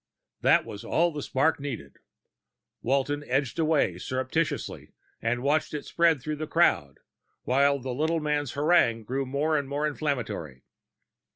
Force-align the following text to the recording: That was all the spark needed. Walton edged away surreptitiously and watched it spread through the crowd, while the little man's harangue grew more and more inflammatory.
That 0.41 0.65
was 0.65 0.83
all 0.83 1.11
the 1.11 1.21
spark 1.21 1.59
needed. 1.59 1.97
Walton 2.81 3.23
edged 3.27 3.59
away 3.59 3.99
surreptitiously 3.99 4.93
and 5.21 5.43
watched 5.43 5.75
it 5.75 5.85
spread 5.85 6.23
through 6.23 6.37
the 6.37 6.47
crowd, 6.47 7.01
while 7.43 7.77
the 7.77 7.93
little 7.93 8.19
man's 8.19 8.53
harangue 8.53 9.03
grew 9.03 9.27
more 9.27 9.55
and 9.55 9.69
more 9.69 9.85
inflammatory. 9.85 10.63